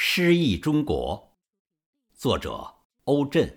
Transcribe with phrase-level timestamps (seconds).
[0.00, 1.36] 诗意中国，
[2.16, 3.52] 作者欧震。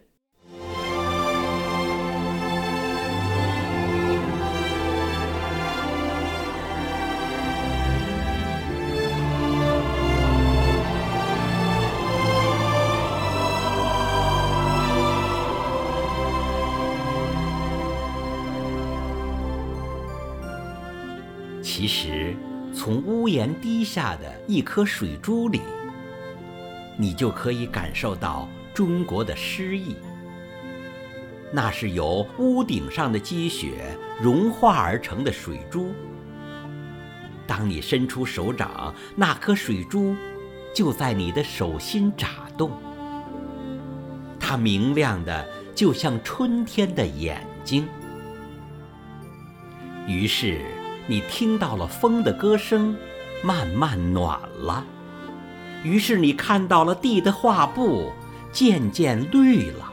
[21.62, 22.36] 其实，
[22.76, 25.62] 从屋檐滴下的一颗水珠里，
[27.02, 29.96] 你就可以感受到中国的诗意。
[31.52, 35.92] 那是由屋顶上的积雪融化而成的水珠。
[37.48, 40.16] 当你伸出手掌，那颗水珠
[40.76, 42.72] 就在你的手心眨动，
[44.40, 47.88] 它明亮的就像春天的眼睛。
[50.08, 50.62] 于是。
[51.08, 52.96] 你听到了风的歌声，
[53.44, 54.86] 慢慢暖了。
[55.84, 58.12] 于是你看到了地的画布，
[58.52, 59.92] 渐渐绿了。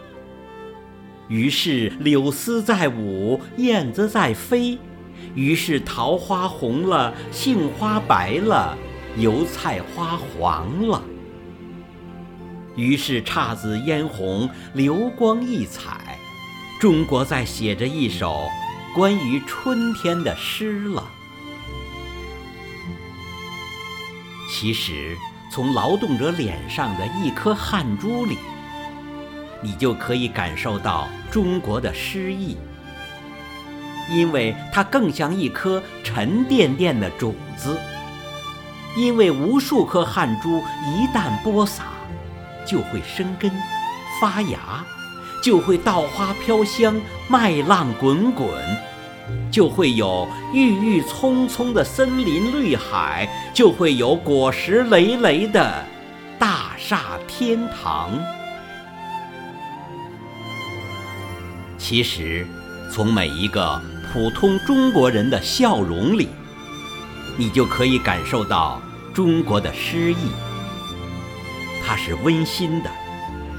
[1.28, 4.78] 于是柳丝在舞，燕子在飞。
[5.34, 8.77] 于是桃花红了，杏花白了，
[9.17, 11.03] 油菜花黄了。
[12.77, 16.19] 于是姹紫嫣红，流光溢彩。
[16.80, 18.48] 中国在写着一首。
[18.95, 21.08] 关于春天的诗了。
[24.50, 25.17] 其实，
[25.51, 28.39] 从劳动者脸上的一颗汗珠里，
[29.63, 32.57] 你就可以感受到中国的诗意，
[34.11, 37.79] 因为它更像一颗沉甸甸的种子。
[38.97, 41.85] 因为无数颗汗珠一旦播撒，
[42.67, 43.51] 就会生根、
[44.21, 44.85] 发芽。
[45.41, 48.49] 就会稻花飘香，麦浪滚滚，
[49.51, 55.85] 就会有郁郁葱葱的森林绿海，就会有果实累累的
[56.39, 58.11] 大厦天堂。
[61.77, 62.47] 其实，
[62.93, 63.81] 从每一个
[64.13, 66.29] 普通中国人的笑容里，
[67.37, 68.81] 你就可以感受到
[69.14, 70.31] 中国的诗意。
[71.87, 72.91] 它是温馨的。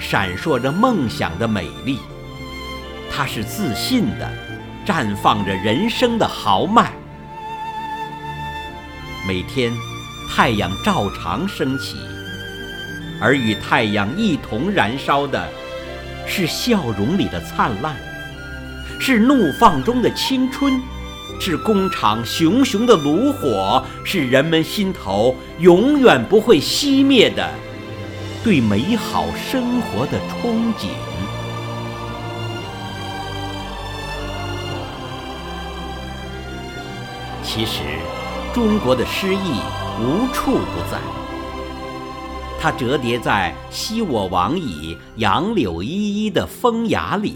[0.01, 1.99] 闪烁着梦想的美丽，
[3.11, 4.31] 它是自信的，
[4.85, 6.91] 绽放着人生的豪迈。
[9.27, 9.71] 每天，
[10.29, 11.97] 太阳照常升起，
[13.21, 15.47] 而与太阳一同燃烧的，
[16.25, 17.95] 是笑容里的灿烂，
[18.99, 20.81] 是怒放中的青春，
[21.39, 27.47] 是工厂熊熊的炉火，是人们心头永远不会熄灭的。
[28.41, 30.87] 对美好生活的憧憬。
[37.51, 37.81] 其实，
[38.53, 39.59] 中国的诗意
[39.99, 40.99] 无处不在。
[42.61, 45.89] 它折叠在“昔我往矣，杨柳依
[46.23, 47.33] 依”的风雅里；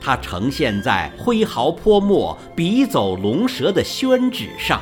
[0.00, 4.80] 它呈现在挥毫泼墨、笔走龙蛇的宣纸上。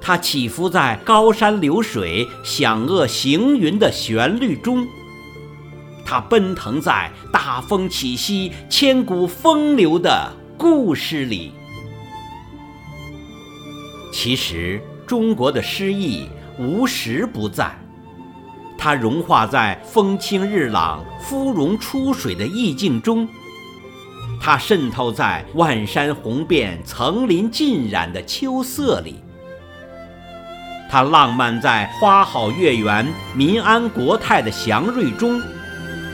[0.00, 4.84] 它起伏在高山流水、响遏行云的旋律中，
[6.04, 11.52] 它奔腾在大风起兮、千古风流的故事里。
[14.26, 16.28] 其实，中国的诗意
[16.58, 17.70] 无时不在，
[18.76, 23.28] 它融化在风清日朗、芙蓉出水的意境中，
[24.40, 29.22] 它渗透在万山红遍、层林尽染的秋色里。
[30.90, 35.40] 它浪漫在花好月圆、民安国泰的祥瑞中，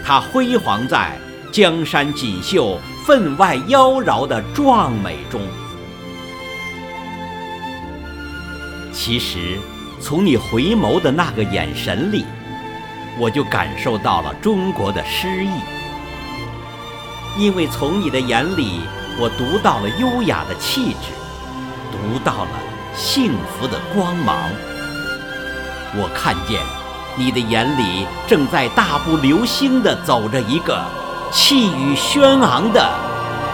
[0.04, 1.16] 它辉煌在
[1.50, 5.40] 江山锦绣、分外妖娆的壮美中。
[8.92, 9.58] 其实，
[10.00, 12.24] 从你回眸的那个眼神里，
[13.18, 15.50] 我就感受到了中国的诗意。
[17.38, 18.80] 因为从你的眼里，
[19.18, 21.08] 我读到了优雅的气质，
[21.90, 22.50] 读到了。
[22.94, 24.36] 幸福的光芒，
[25.94, 26.60] 我看见
[27.16, 30.78] 你的眼里正在大步流星地走着一个
[31.32, 32.86] 气宇轩昂的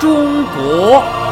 [0.00, 1.27] 中国。